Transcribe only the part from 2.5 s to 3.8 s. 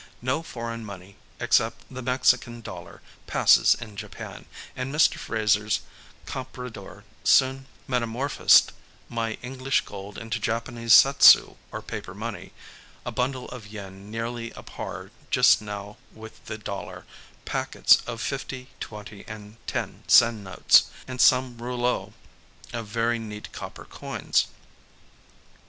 dollar passes